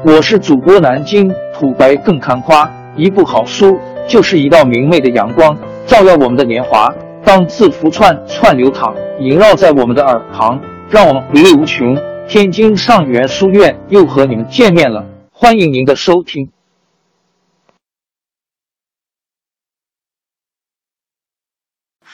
[0.00, 6.92] 我是主播南京土白更看花，一部好书就是一道明媚的阳光，照耀我们的年华。
[7.22, 10.58] 当字符串串流淌，萦绕在我们的耳旁，
[10.90, 11.94] 让我们回味无穷。
[12.26, 16.50] 天津上元书院又和你们见面了，欢迎您的收听。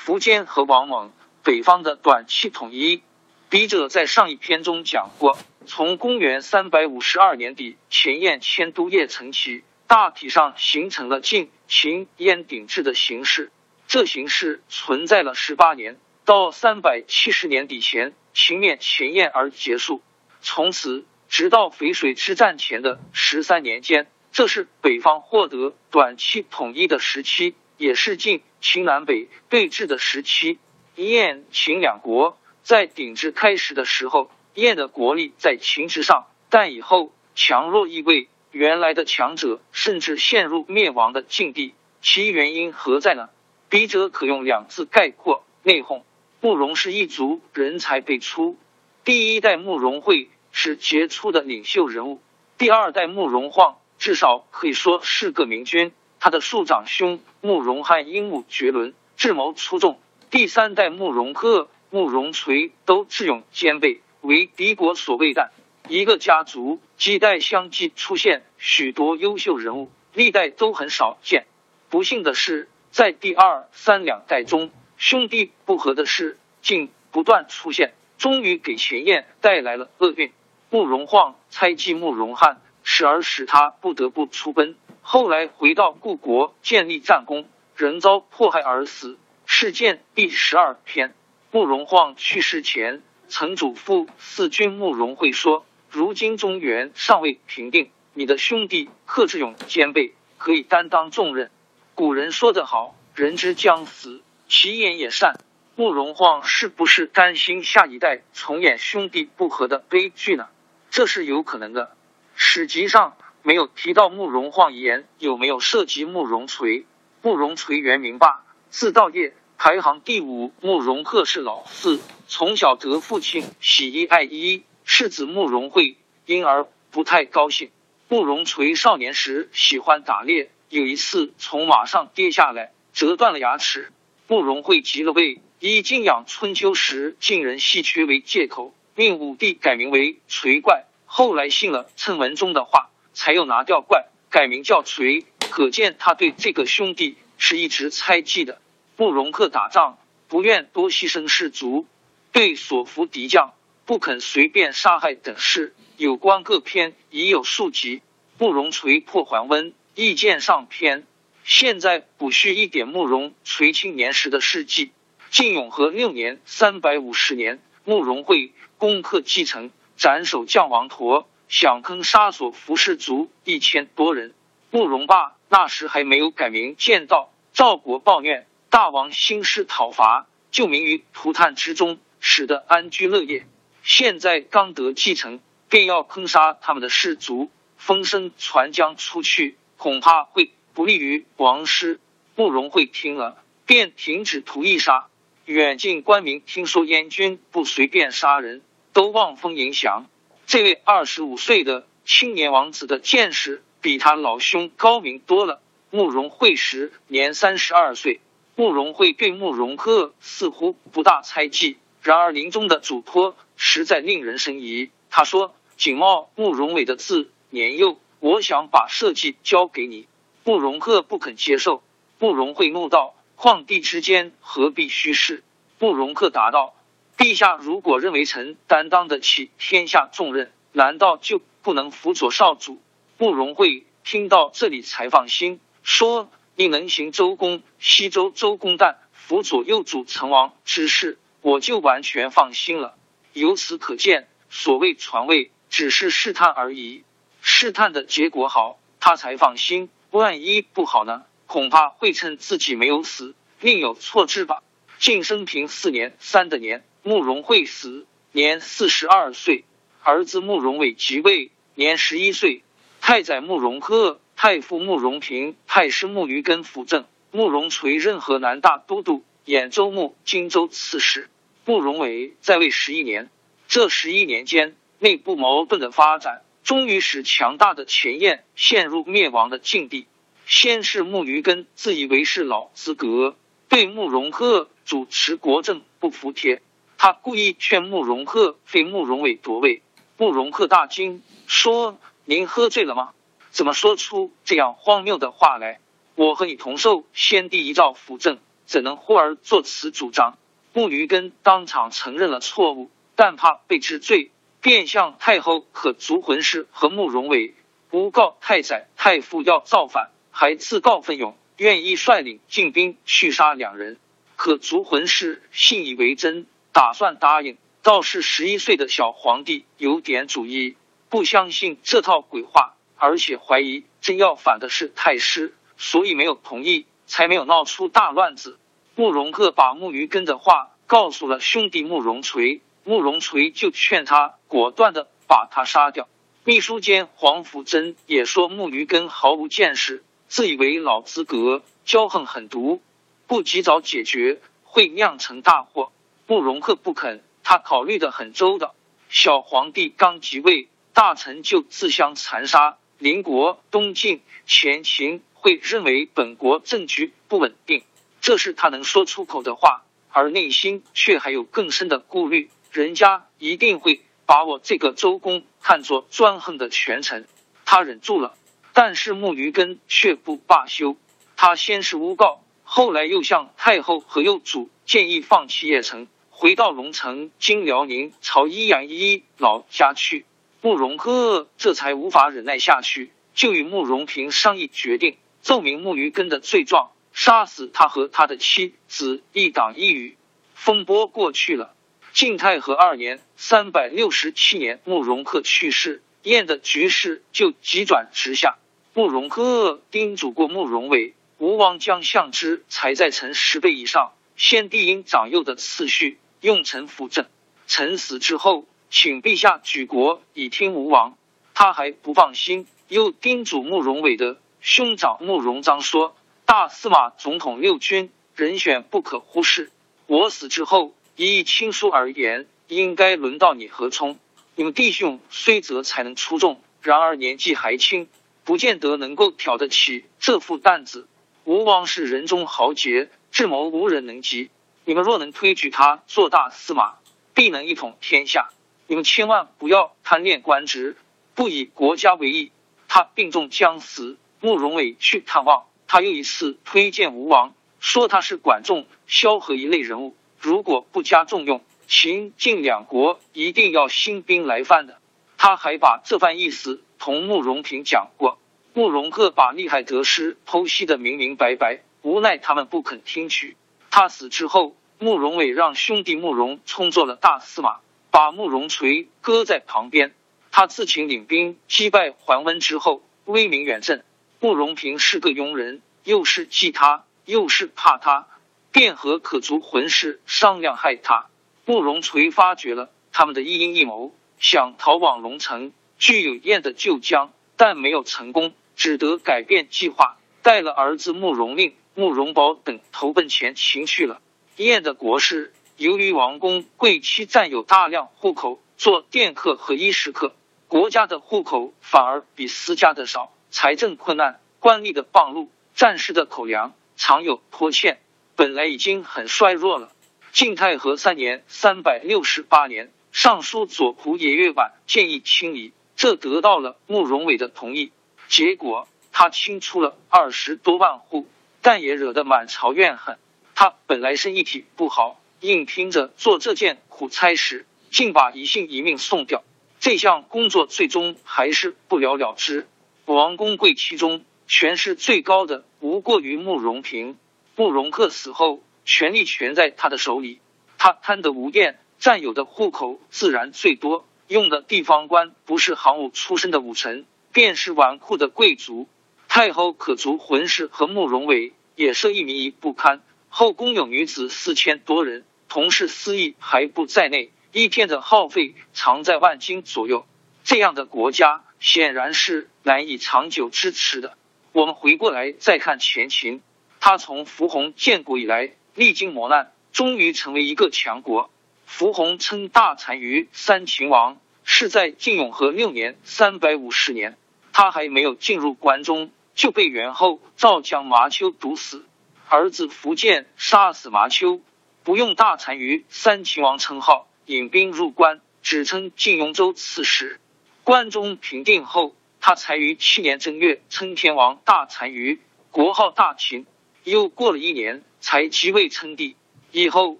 [0.05, 1.11] 苻坚和王猛，
[1.43, 3.03] 北方的短期统一。
[3.49, 13.53] 笔者在上一篇中讲过，从公元三百五十二年底前燕迁都邺城起，大体上形成了晋、秦、燕鼎制的形式。
[13.87, 20.03] 这形式存在了十八年，到三百七十年底前，秦灭前燕而结束。
[20.41, 30.59] 从此直到淝水之战前的十三年间，这是北方获得短期统一的时期，也是晋、秦南北对峙的时期。
[30.97, 32.39] 燕、秦两国。
[32.65, 41.75] 在鼎制开始的时候，燕的国力在秦之上，但以后强弱易位，原来的强者甚至陷入灭亡的境地。
[42.03, 43.29] 其原因何在呢？
[43.69, 46.03] 笔者可用两字概括：内讧。
[46.41, 48.57] 慕容氏一族人才辈出，
[49.05, 52.21] 第一代慕容慧是杰出的领袖人物，
[52.57, 55.93] 第二代慕容晃至少可以说是个明君。
[56.19, 60.01] 他的庶长兄慕容翰英武绝伦，智谋出众。
[60.31, 61.69] 第三代慕容鹤。
[61.91, 65.49] 慕容垂都智勇兼备，为敌国所畏惮。
[65.89, 71.47] 一个家族几代相继出现许多优秀人物，历代都很少见。
[71.89, 80.31] 不幸的是，在第二三两代中，兄弟不和的事竟不断出现，终于给前燕带来了厄运。
[80.69, 84.77] 慕容晃猜忌慕容翰，时而使他不得不出奔。
[85.01, 89.17] 后来回到故国建立战功，人遭迫害而死。
[89.47, 91.15] 事件第十二篇。
[91.51, 101.51] 慕容晃去世前，曾祖父四君慕容会说：“如今中原尚未平定，你的兄弟贺志勇兼备，可以担当重任。”
[101.95, 105.39] 古人说得好：“人之将死，其言也善。”
[105.77, 110.49] 慕容晃是不是担心下一代重演兄弟不和的悲剧呢？
[110.91, 111.95] 这是有可能的。
[112.35, 116.87] 史籍上没有提到慕容晃言有没有涉及慕容垂。
[117.21, 119.35] 慕容垂原名霸，字道业。
[119.61, 125.97] 排行第五，慕容鹤是老四，从小得父亲喜衣爱衣，世子慕容慧
[126.27, 127.71] 因而不太高兴。
[128.07, 133.91] 慕容垂少年时喜欢打猎，有一次从马上跌下来，折断了牙齿。
[134.29, 140.85] 慕容慧急了，为以敬仰春秋时晋人戏缺为借口，命武帝改名为垂怪。
[141.05, 145.27] 后来信了谶文中的话，才又拿掉怪，改名叫垂。
[145.51, 148.61] 可见他对这个兄弟是一直猜忌的。
[149.01, 151.87] 慕容克打仗不愿多牺牲士卒，
[152.33, 153.55] 对所服敌将
[153.87, 158.03] 不肯随便杀害等事，有关各篇已有数集。
[158.39, 161.07] 慕容垂破还温，意见上篇。
[161.45, 164.91] 现在补叙一点慕容垂青年时的事迹。
[165.31, 174.35] 晋永和六年（三百五十年），慕容会攻克继承，斩首将王陀，想坑杀所服士卒一千多人。
[174.73, 178.49] 慕容霸那时还没有改名，见到赵国抱怨。
[178.71, 183.47] 大王兴师讨伐，救民于涂炭之中，使得安居乐业。
[183.83, 185.41] 现在刚得继承，
[185.71, 191.99] 便要坑杀他们的士卒，风声传将出去，恐怕会不利于王师。
[192.35, 195.07] 慕容会听了，便停止图意杀。
[195.47, 198.61] 远近官民听说燕军不随便杀人，
[198.93, 200.07] 都望风迎降。
[200.47, 205.63] 这位二十五岁的青年王子的见识比他老兄高明多了。
[205.91, 208.21] 慕容会时年三十二岁。
[208.59, 214.91] 慕容慧对慕容鹤似乎不大猜忌，然而临终的嘱托实在令人生疑。
[215.11, 220.09] 他说：“景茂、慕容伟的字年幼，我想把设计交给你。”
[220.43, 221.85] 慕容鹤不肯接受。
[222.19, 225.45] 慕容慧怒道：“况帝之间何必虚事？”
[225.79, 226.75] 慕容鹤答道
[227.17, 232.83] ：“陛下如果认为臣担当得起天下重任，难道就不能辅佐少主？”
[233.19, 236.29] 慕容慧听到这里才放心，说。
[236.59, 242.99] 应能行周公、西周周公旦辅佐右主成王之事，我就完全放心了。
[243.33, 247.05] 由此可见，所谓传位只是试探而已。
[247.41, 251.27] 试探的结果好，他才放心；万一不好呢？
[251.47, 254.65] 恐怕会趁自己没有死，另有错置吧。
[254.99, 259.65] 晋生平四年三的年，慕容会死，年四十二岁，
[260.03, 262.65] 儿子慕容伟即位，年十一岁。
[263.01, 264.21] 太宰慕容贺。
[264.41, 271.29] 太傅慕容平、太师慕余根辅政，慕容垂任河南大都督、兖州牧、荆州刺史。
[271.65, 273.31] 慕容伟在位十一年，
[273.67, 280.07] 这十一年间，内部矛盾的发展终于使强大的前燕陷入灭亡的境地。
[280.47, 283.35] 先是慕余根自以为是老资格，
[283.69, 286.63] 对慕容鹤主持国政不服帖，
[286.97, 289.83] 他故意劝慕容鹤废慕容伟夺位。
[290.17, 293.15] 慕容鹤大惊，说：“您喝醉了吗？
[293.59, 295.81] 怎么说出这样荒谬的话来？
[296.15, 300.39] 我和你同受先帝遗诏辅政，怎能忽而作此主张？”
[300.73, 307.57] 慕驴根当场承认了错误，但怕被治罪，便向太后和族魂氏和慕容伟
[307.91, 310.11] 诬告太宰、太傅要造反。
[310.31, 313.99] 还自告奋勇，愿意率领禁兵去杀两人。
[314.37, 317.59] 可族魂氏信以为真，打算答应。
[317.83, 320.77] 倒是十一岁的小皇帝有点主意，
[321.09, 328.59] 不相信这套鬼话，而且怀疑真要反的是太师，所以没有同意，才没有闹出大乱子。
[328.95, 336.09] 慕容鹤把慕余根的话告诉了兄弟慕容垂，慕容垂就劝他果断的把他杀掉。
[336.45, 340.03] 秘书监黄甫贞也说慕余根毫无见识。
[340.29, 342.83] 自以为老资格，骄横狠毒，
[343.27, 345.91] 不及早解决会酿成大祸。
[346.27, 348.75] 慕容鹤不肯，他考虑的很周到。
[349.09, 357.85] 小皇帝刚即位，大臣就自相残杀，邻国东晋、前秦会认为本国政局不稳定，
[358.21, 362.51] 这是他能说出口的话，而内心却还有更深的顾虑。
[362.73, 367.27] 人家一定会把我这个周公看作专横的权臣。
[367.65, 368.35] 他忍住了。
[368.75, 370.97] 但是木鱼根却不罢休，
[371.35, 380.27] 他先是诬告，后来又向太后和幼主建议放弃邺城，回到龙城（今辽宁朝宜阳一老家去。
[380.61, 389.23] 慕容鹤这才无法忍耐下去，就与慕容平商议决定，奏明木鱼根的罪状，杀死他和他的妻子。
[389.33, 390.17] 一党一语，
[390.55, 391.75] 风波过去了。
[392.13, 398.57] 晋太和二年（三百六十七年），慕容鹤去世，燕的局势就急转直下。
[398.95, 404.13] 慕容鹤叮嘱过慕容伟，吴王将相之才在臣十倍以上。
[404.37, 407.27] 先帝因长幼的次序，用臣辅政。
[407.69, 411.17] 臣死之后，请陛下举国以听吴王。
[411.55, 419.71] 他还不放心，又叮嘱慕容伟的兄长慕容章说：“大司马总统六军人选不可忽视。
[420.07, 424.19] 我死之后，依亲疏而言，应该轮到你何冲。
[424.55, 428.09] 你们弟兄虽则才能出众，然而年纪还轻。”
[428.45, 431.07] 不见得能够挑得起这副担子。
[431.45, 434.49] 吴王是人中豪杰，智谋无人能及。
[434.87, 436.95] 你们若能推举他做大司马，
[437.35, 438.49] 必能一统天下。
[438.89, 440.97] 你们千万不要贪恋官职，
[441.35, 442.53] 不以国家为意。
[442.89, 454.99] 他病重将死，慕容伟去探望，他又一次推荐吴王，说他是管仲、萧何一类人物，如果不加重用，秦晋两国一定要兴兵来犯的。
[455.37, 456.83] 他还把这番意思。
[456.99, 458.39] 同慕容平讲过，
[458.75, 463.57] 慕容鹤把利害得失剖析的明明白白，无奈他们不肯听取。
[463.91, 467.79] 他死之后，慕容伟让兄弟慕容冲做了大司马，
[468.19, 470.13] 把慕容垂搁在旁边。
[470.51, 474.03] 他自请领兵击败桓温之后，威名远震。
[474.41, 478.27] 慕容平是个庸人，又是忌他，又是怕他，
[478.73, 481.27] 便和可族魂氏商量害他。
[481.65, 485.71] 慕容垂发觉了他们的一阴一谋，想逃往龙城。
[485.97, 494.21] 具有燕的旧疆，但没有成功，只得改变计划，带了儿子慕容令、慕容宝等投奔前秦去了。
[494.57, 500.35] 燕的国事，由于王公贵戚占有大量户口，做佃客和衣食客，
[500.67, 508.01] 国家的户口反而比私家的少，财政困难，官吏的俸禄、战士的口粮常有拖欠，
[508.35, 509.93] 本来已经很衰弱了。
[510.33, 515.73] 晋太和三年（三百六十八年），尚书左仆射野晚建议清理。
[515.95, 517.93] 这得到了慕容伟的同意，
[518.27, 521.29] 结果他清出了二十多万户，
[521.63, 523.17] 但也惹得满朝怨恨。
[523.55, 529.45] 他本来身体不好，硬拼着做这件苦差事，竟把一性一命送掉。
[529.81, 532.67] 这项工作最终还是不了了之。
[533.05, 537.17] 王公贵戚中权势最高的无过于慕容平。
[537.55, 540.41] 慕容鹤死后，权力全在他的手里，
[540.79, 544.07] 他贪得无厌，占有的户口自然最多。
[544.27, 548.89] 用的地方官不是行伍出身的武臣，便是纨绔的贵族。
[549.27, 560.07] 太后可族浑氏和慕容伟也是一迷不堪，后宫有女子四千多人，同事私议还不在内，一天的耗费常在万金左右。
[560.45, 564.17] 这样的国家显然是难以长久支持的。
[564.53, 566.43] 我们回过来再看前秦，
[566.81, 571.31] 他从伏洪建国以来，历经磨难，终于成为一个强国。
[571.67, 577.17] 伏洪称大单于三秦王，是在晋永和六年（三百五十年），
[577.53, 581.85] 他还没有进入关中，就被元后赵将麻丘毒死。
[582.29, 584.41] 儿子苻建杀死麻丘，
[584.89, 590.19] 不用大单于三秦王称号，引兵入关，只称晋雍州刺史。
[590.65, 596.47] 关中平定后，他才于七年正月称天王大单于，国号大秦。
[596.85, 599.15] 又过了一年，才即位称帝。
[599.53, 599.99] 以后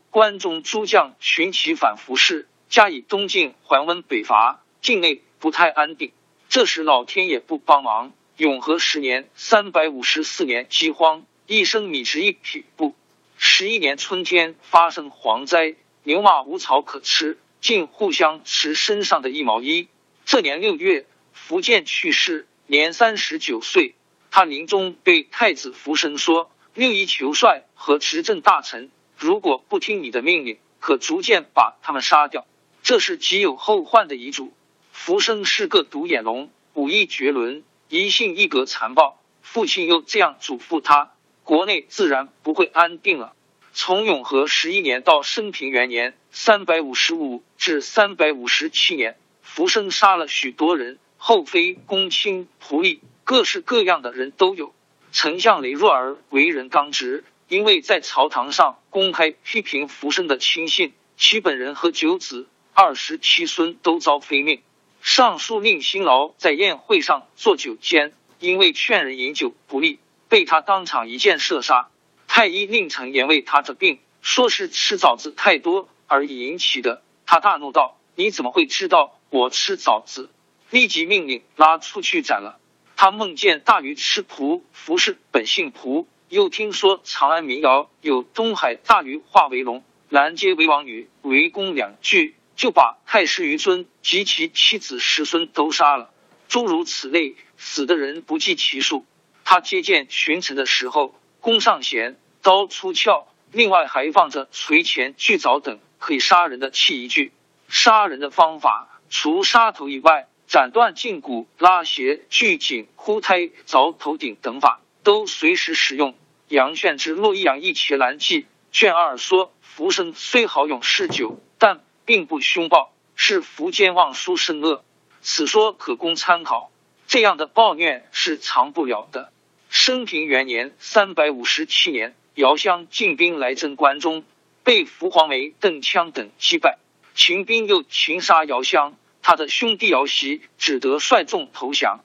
[0.09, 6.13] 关中诸将寻其反服事，加以东晋还温北伐，境内不太安定。
[6.49, 8.15] 这时老天也不帮忙。
[8.39, 12.95] 永和十年（三百五十四年）饥荒，一升米值一匹布。
[13.41, 19.87] 十一年春天发生蝗灾，牛马无草可吃，竟互相吃身上的一毛衣。
[20.25, 23.95] 这年六月，福建去世，年三十九岁。
[24.33, 32.45] 他临终对太子福生说：“六一求帅和执政大臣。”如果不听你的命令，可逐渐把他们杀掉。
[32.83, 34.53] 这是极有后患的遗嘱。
[34.91, 39.23] 福生是个独眼龙，武艺绝伦，一性一格残暴。
[39.43, 41.13] 父亲又这样嘱咐他，
[41.49, 43.33] 国内自然不会安定了。
[43.73, 54.75] 从永和十一年到升平元年（三百五十五至三百五十七年），福生杀了许多人，后妃、公卿、仆役，各式各样的人都有。
[55.11, 57.25] 丞相雷若儿为人刚直。
[57.49, 64.61] 因为在朝堂上公开批评福生的亲信，其本人和九子、二十七孙都遭非命。
[65.01, 71.89] 尚书令辛劳在宴会上做酒监，因为劝人饮酒不利，被他当场一箭射杀。
[72.27, 77.03] 太医令臣言为他这病，说是吃枣子太多而引起的。
[77.27, 80.31] 他大怒道：“你怎么会知道我吃枣子？”
[80.71, 82.61] 立即命令拉出去斩了。
[82.95, 86.07] 他梦见大鱼吃蒲，福是本姓蒲。
[86.29, 96.11] 又听说长安民谣有东海大鱼化为龙，拦街为王女围攻两句，就把太师于尊及其妻子十孙都杀了。
[96.49, 99.07] 诸如此类，死的人不计其数。
[99.51, 107.33] 他接见群臣的时候，弓上弦，刀出鞘，另外还放着锤钳、锯凿等可以杀人的器具。
[107.67, 114.83] 杀人的方法，除杀头以外，斩断胫骨、拉鞋、锯颈、呼胎、凿头顶等法。
[115.03, 116.15] 都随时使用。
[116.49, 124.85] 杨炫之《洛邑阳一奇兰记》卷二说：福生虽好勇嗜酒，但并不凶暴，是福间望书生恶。
[125.23, 126.71] 此说可供参考。
[127.07, 129.33] 这样的暴虐是藏不了的。
[129.81, 134.25] 升平元年（三百五十七年），姚襄进兵来征关中，
[134.65, 136.79] 被福黄梅、邓羌等击败。
[137.15, 142.01] 秦兵又擒杀姚襄，他的兄弟姚袭只得率众投降。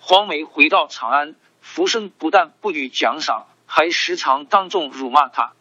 [0.00, 1.36] 黄梅回到长安。
[1.60, 5.52] 福生不但不予奖赏，还时常当众辱骂他。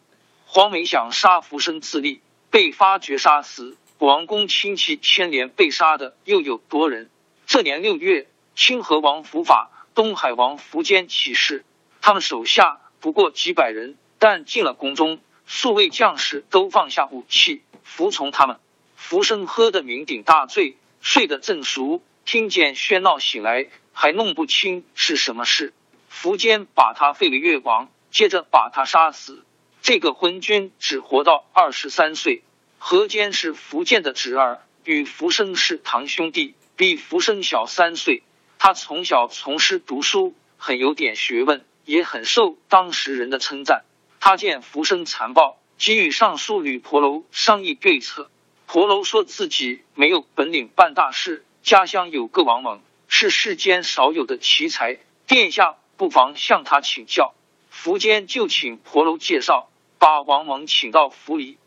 [0.48, 3.78] 黄梅想杀福生自立，被发觉杀死。
[4.00, 7.12] 王公亲戚牵连被杀的又有多人？
[7.46, 11.66] 这年六月，清河王伏法、东海王苻坚起事，
[12.02, 18.58] 他们手下不过几百人，但进了宫中，数位将士都放下武器，服从他们。
[18.96, 25.74] 福生喝得酩酊大醉，睡得正熟，听见喧闹醒来，还弄不清是什么事。
[26.12, 29.44] 苻坚把他废为越王，接着把他杀死。
[29.82, 32.44] 这个昏君只活到二十三岁。
[32.78, 38.24] 何坚是苻坚的侄儿，与苻生是堂兄弟，比苻生小三岁。
[38.64, 43.86] 他从小从师读书，很有点学问，也很受当时人的称赞。
[44.20, 48.30] 他见浮生残暴，即与尚书吕婆楼商议对策。
[48.68, 55.78] 婆楼说自己没有本领办大事，家乡有个王猛，是世间少有的奇才，殿下。
[55.98, 57.34] 不妨向他请教。
[57.74, 61.58] 苻坚就请婆楼介绍，把王猛请到府里。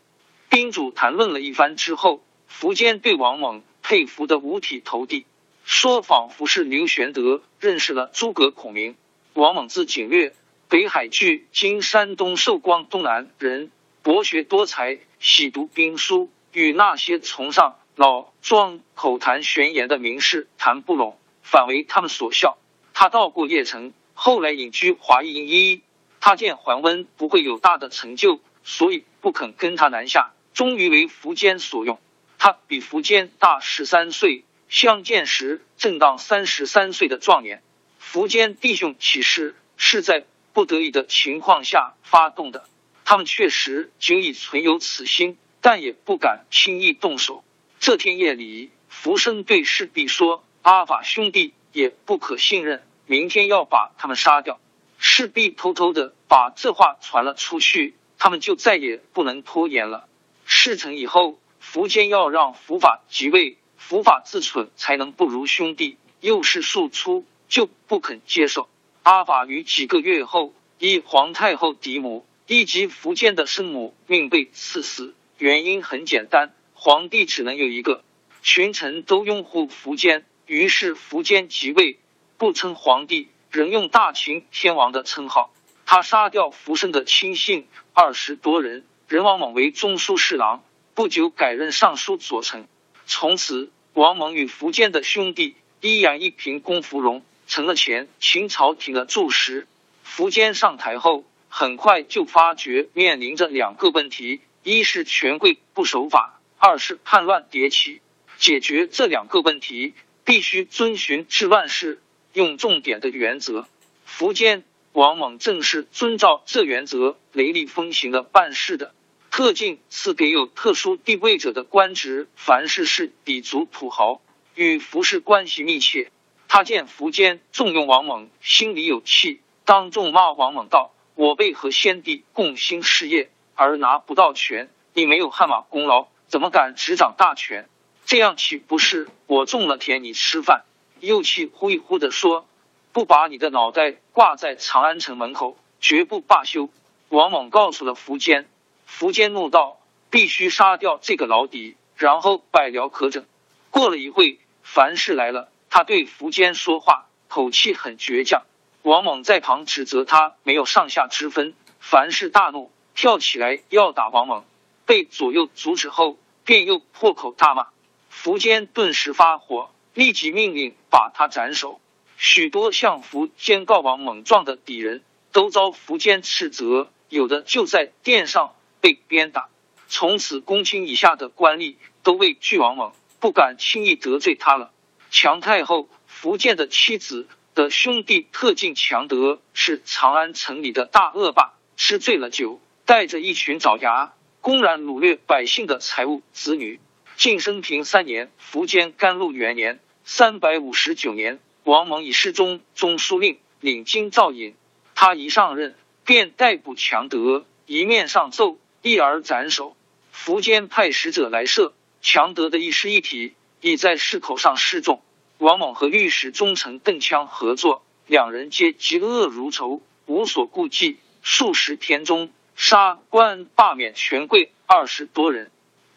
[0.47, 5.25] 宾主谈论了一番之后，苻坚对王猛佩服的五体投地，
[5.65, 8.95] 说仿佛是刘玄德认识了诸葛孔明。
[9.33, 10.33] 王猛字景略，
[10.69, 13.71] 北海郡今山东寿光东南人，
[14.03, 22.57] 博学多才，喜读兵书，与那些崇尚老庄、口谈玄言的名士谈不拢，反为他们所笑。
[22.93, 23.91] 他到过邺城。
[24.17, 25.81] 后来隐居华阴一，
[26.21, 31.99] 他见桓温不会有大的成就，所以不肯跟他南下，终于为苻坚所用。
[32.37, 37.61] 他比苻坚大十三岁，相见时正当三十三岁的壮年。
[38.01, 42.67] 苻坚弟兄起事是在不得已的情况下发动的，
[43.03, 47.43] 他们确实仅已存有此心，但也不敢轻易动手。
[47.79, 54.59] 这天夜里，福生对士毕说：“阿法兄弟也不可信任。”明天要把他们杀掉，
[54.97, 60.07] 势必偷偷的把这话传了出去，他们就再也不能拖延了。
[60.45, 65.97] 事成以后，苻坚要让伏法即位，伏法自蠢，才能不如兄弟。
[66.19, 68.67] 又是庶出，就不肯接受。
[69.03, 75.13] 阿法于几个月后，以皇太后嫡母以及苻坚的生母命被赐死。
[75.37, 78.03] 原因很简单，皇帝只能有一个，
[78.41, 81.99] 群臣都拥护苻坚，于是苻坚即位，
[82.39, 85.53] 不称皇帝，仍用大秦天王的称号。
[85.85, 90.63] 他杀掉苻生的亲信二十多人，任王猛为中书侍郎，
[90.95, 92.65] 不久改任尚书左丞。
[93.05, 97.23] 从此，王莽与苻坚的兄弟一阳一平攻芙蓉。
[97.47, 99.67] 成了前秦朝廷的柱石。
[100.03, 108.01] 苻坚上台后，很快就发觉面临着两个问题：一是权贵不守法，二是叛乱迭起。
[108.37, 112.01] 解决这两个问题，必须遵循治乱世
[112.33, 113.67] 用重点的原则。
[114.09, 118.93] 苻坚、王莽正是遵照这原则雷厉风行的办事的。
[119.35, 124.21] 特进赐给有特殊地位者的官职，凡事是鄙族土豪，
[124.53, 126.09] 与服氏关系密切。
[126.47, 137.67] 他见苻坚重用王猛，心里有气，当众骂王猛道：“我辈和先帝共兴事业，而拿不到权，你没有汗马功劳，怎么敢执掌大权？
[138.05, 140.63] 这样岂不是我种了田，你吃饭？”
[141.01, 142.47] 又气呼一呼的说
[142.93, 146.69] ：“不把你的脑袋挂在长安城门口，绝不罢休！”
[147.09, 148.47] 王猛告诉了苻坚，
[148.89, 153.25] 苻坚怒道：“必须杀掉这个老底，然后百疗可整。”
[153.71, 155.49] 过了一会，樊氏来了。
[155.69, 158.43] 他对苻坚说话，口气很倔强。
[158.83, 164.45] 王猛在旁指责他没有上下之分，樊氏大怒，跳起来要打王猛，
[164.85, 167.67] 被左右阻止后，便又破口大骂。
[168.13, 171.81] 苻坚顿时发火，立即命令把他斩首。
[172.15, 179.49] 许多向苻坚告王猛状的敌人都遭苻坚斥责，有的就在殿上被鞭打。
[179.87, 184.71] 从此，公卿以下的官吏都畏惧王猛，不敢轻易得罪他了。
[185.09, 196.79] 强太后福建的妻子的兄弟特进强德是长安城里的大恶霸，吃醉了酒，带着一群爪牙，公然掳掠百姓的财物、子女。
[197.17, 204.53] 晋生平三年，苻坚甘露元年（三百五十九年），王猛以侍中、中书令，领京造尹。
[204.93, 209.75] 他一上任，便逮捕强德，一面上奏，一而斩首。
[210.13, 213.33] 苻坚派使者来赦强德的一尸一体。
[213.61, 215.01] 已在市口上示众。
[215.39, 225.49] 王猛和御史中丞邓羌合作，两人皆嫉恶如仇，无所顾忌，数十天中杀官罢免权贵二十多人，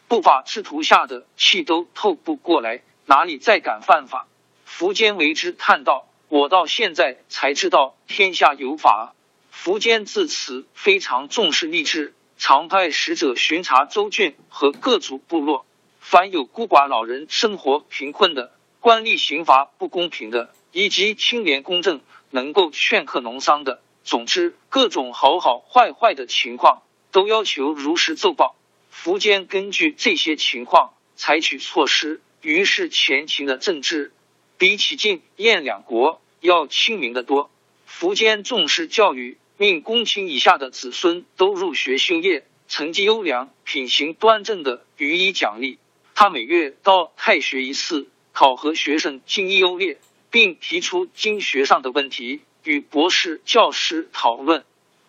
[0.07, 4.27] 不法之徒吓得气都透不过来，哪里再敢犯法？
[4.67, 9.13] 苻坚为之叹道：“我到现在才知道天下有法。”
[9.53, 15.65] 苻坚自此非常重视吏治，常派使者巡查州郡和各族部落。
[15.99, 21.99] 凡有孤寡老人、生活贫困的、官吏刑罚不公平的，以及清廉公正、
[22.31, 28.55] 能够劝克农桑的，总之各种好好坏坏的情况，都要求如实奏报。
[29.03, 34.13] 苻坚根据这些情况采取措施，于是前秦的政治
[34.57, 37.51] 比起晋、燕两国要清明的多。
[37.87, 45.79] 苻坚重视教育，命公卿以下的子孙都入学修业，成绩优良、品行端正的予以奖励。
[46.15, 49.97] 他每月到太学一次，考核学生精益优劣，
[50.31, 54.63] 并提出经学上的问题，与博士、教师讨论。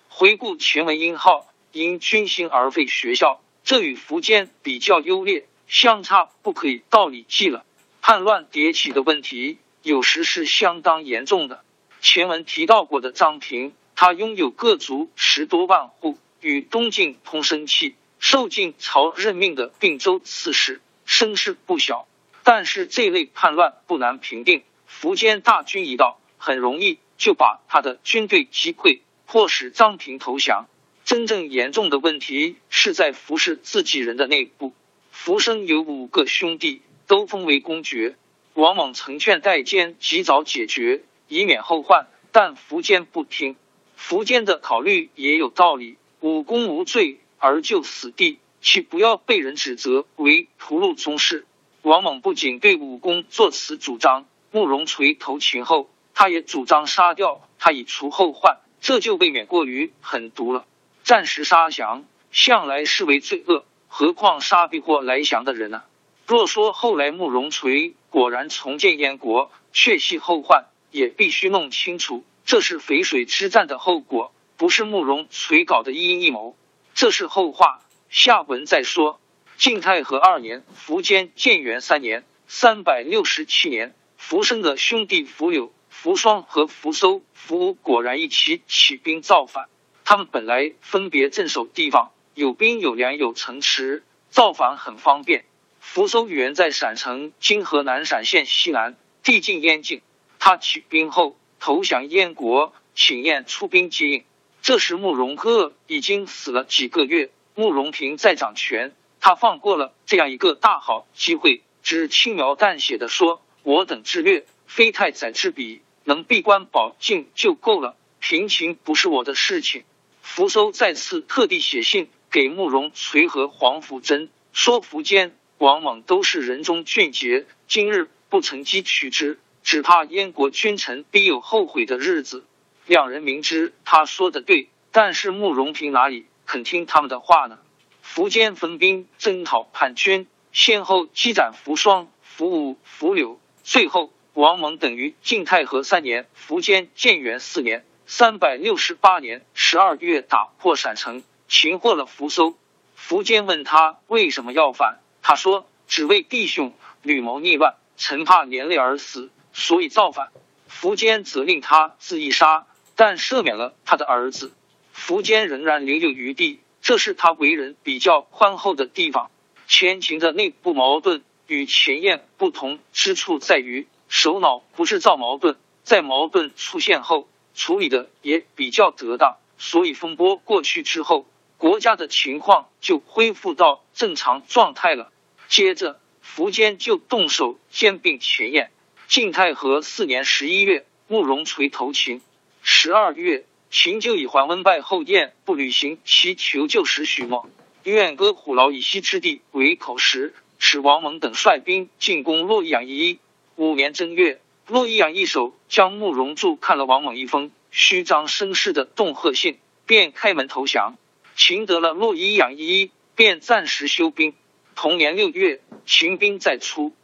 [0.09, 7.65] 回顾前文英浩，因军心而废学校，这与苻坚比较优劣相差不可以道理记了。
[8.03, 11.63] 叛乱迭起的问题，有时是相当严重的。
[12.01, 20.81] 前文提到过的张平，他拥有各族十多万户，与东晋通生气，受晋朝任命的并州刺史。
[21.05, 22.09] 声势不小，
[22.43, 24.63] 但是这类叛乱不难平定。
[24.89, 30.65] 苻坚大军一到，很容易就把他的军队击溃，迫使张平投降。
[31.05, 34.73] 真正严重的问题是在服侍自己人的内部。
[35.15, 38.17] 苻生有五个兄弟，都封为公爵。
[38.55, 43.57] 王猛曾劝戴坚及早解决，以免后患，但苻坚不听。
[44.01, 48.39] 苻坚的考虑也有道理：武功无罪而就死地。
[48.63, 51.47] 岂不要被人指责为屠戮宗室？
[51.83, 60.67] 王猛不仅对武功作此主张，慕容垂投秦后，他也主张杀掉他以除后患，这就未免过于狠毒了。
[61.05, 65.83] 暂时杀降，向来视为罪恶，何况杀避祸来降的人呢？
[66.27, 76.57] 若说后来慕容垂果然重建燕国，确系后患，也必须弄清楚，这是淝水之战的后果，不是慕容垂搞的一阴一谋。
[76.95, 77.81] 这是后话。
[78.09, 79.21] 下文再说。
[79.57, 89.69] 晋太和二年，苻坚建元三年，三百六十七年，福生的兄弟福柳、福双和福搜、福武果然一起起兵造反。
[90.05, 95.45] 他们本来分别镇守地方，有兵有粮有城池，造反很方便。
[95.79, 100.03] 福搜原在陕城（今河南陕县西南），地近燕境。
[100.41, 104.25] 他起兵后投降燕国，请燕出兵接应。
[104.63, 119.85] 这时慕容鹤已经死了几个月，慕容平在掌权，他放过了这样一个大好机会，只轻描淡写的说：“我等智略非太宰之比，能闭关保境就够了，平情不是我的事情。”
[120.23, 132.45] 福搜再次特地写信给慕容垂和黄福贞，说苻坚、往往都是人中俊杰，今日不乘机取之，只怕燕国君臣必有后悔的日子。
[132.87, 137.59] 两人明知他说的对，但是慕容平哪里肯听他们的话呢？
[138.05, 152.57] 苻坚分兵征讨叛军，先后击斩苻双、苻武、苻柳，最后王猛等于晋太和三年，苻坚建元四年（三百六十八年）十二月打破陕城，擒获了苻搜。
[152.99, 160.31] 苻坚问他为什么要反，他说：“只为弟兄吕谋逆乱，臣怕连累而死，所以造反。”
[160.71, 162.67] 苻坚责令他自缢杀。
[162.97, 164.53] 但赦免了他的儿子，
[164.95, 169.31] 苻坚仍然留有余地，这是他为人比较宽厚的地方。
[169.67, 181.25] 前秦的内部矛盾与前燕不同之处在于，首脑不制造矛盾，在矛盾出现后处理的也比较得当，所以风波过去之后，
[181.57, 185.11] 国家的情况就恢复到正常状态了。
[185.49, 188.71] 接着，苻坚就动手兼并前燕。
[189.11, 192.21] 晋太和四年十一月，慕容垂投秦。
[192.63, 197.51] 十二月，秦就以桓温败后燕不履行其求救时许诺，
[197.83, 203.19] 愿割虎牢以西之地为口实，使王猛等率兵进攻洛阳一。
[203.57, 210.97] 五年正月，洛阳一守将慕容柱看了王猛一封虚张声势的恫吓信，便开门投降。
[211.35, 214.35] 秦得了洛阳一，便暂时休兵。
[214.77, 216.95] 同年六月，秦兵再出，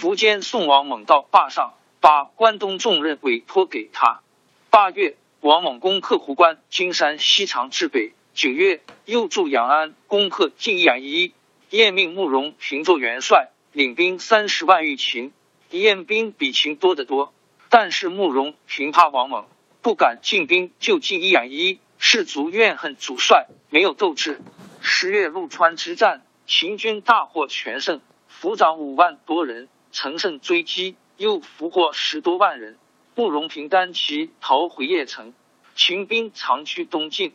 [0.00, 4.22] 苻坚送王猛到坝上，把关东重任委托给他。
[4.68, 8.12] 八月，王猛攻克壶关、金山、西长至北。
[8.34, 11.32] 九月，又驻阳安，攻克晋阳一。
[11.70, 15.32] 燕命慕容平作元帅，领兵三十万御秦。
[15.70, 17.32] 燕兵比秦多得多，
[17.70, 19.46] 但是慕容平怕王猛，
[19.80, 24.40] 不敢进兵救晋阳一，士卒怨恨主帅，没有斗志。
[24.80, 32.76] 十月，陆川之战，秦军大获全胜，俘长五万多人，乘胜追击，又俘获十多万人。
[33.14, 35.32] 慕容平单骑逃回邺城，
[35.76, 37.32] 秦兵长驱东进，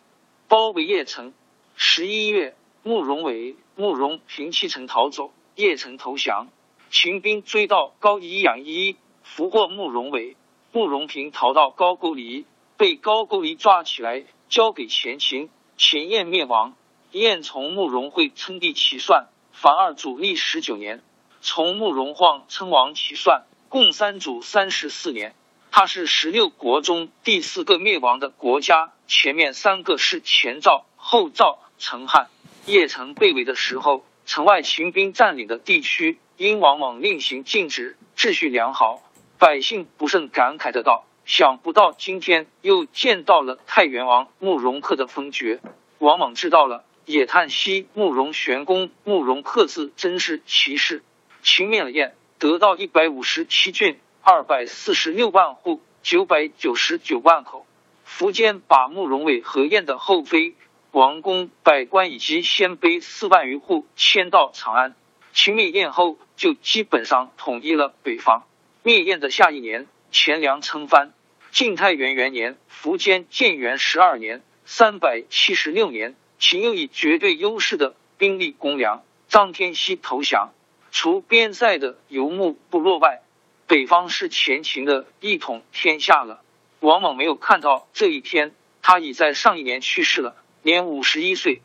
[0.50, 1.34] 包围邺城。
[1.78, 6.50] 十一月，慕容伟、慕容平弃城逃走，邺城投降。
[6.92, 10.36] 秦兵追到高宜阳一，俘获慕容伟。
[10.74, 12.46] 慕容平逃到高句丽，
[12.76, 15.50] 被高句丽抓起来，交给前秦。
[15.78, 16.76] 前燕灭亡。
[17.14, 21.00] 燕从慕容会称帝起算，凡二主历十九年；
[21.42, 25.34] 从慕容晃称王起算，共三主三十四年。
[25.72, 32.28] 他是十六国中第四个灭亡的国家，前面三个是前赵、后赵、陈汉。
[32.66, 39.02] 邺城被围的时候，城外秦兵占领的地区因王莽令行禁止，秩序良好，
[39.38, 45.62] 百姓不甚感慨的道：“想不到今天又见到了太原王慕容恪的封爵。”
[46.00, 51.04] 王莽知道了，也叹息：“慕容玄公、慕容恪字真是奇士。”
[51.42, 54.00] 秦灭了燕，得到一百五十七郡。
[54.22, 57.66] 二百四十六万户，九百九十九万口。
[58.06, 60.56] 苻坚把慕容伟和燕的后妃、
[60.92, 64.96] 王公、百官以及鲜卑四万余户迁到长安。
[65.34, 68.44] 秦灭燕后，就基本上统一了北方。
[68.84, 71.14] 灭燕的下一年，钱粮称藩。
[71.52, 80.52] 晋太元元年，苻坚建元十二年（三百七十六年），秦又以绝对优势的兵力攻梁，张天锡投降。
[80.92, 83.22] 除边塞的游牧部落外，
[83.68, 86.42] 北方是前秦的一统天下了。
[86.80, 91.62] 王猛没有看到这一天，他已在上一年去世了，年五十一岁。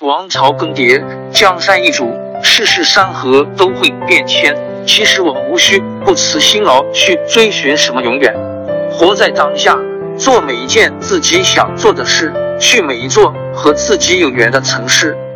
[0.00, 4.56] 王朝更迭，江山易主，世事山河都会变迁。
[4.86, 8.32] 其实我们无需不辞辛劳去追寻什么永远，
[8.90, 9.76] 活在当下，
[10.16, 15.18] 做每一件自己想做的事，去每一座和自己有缘的城市，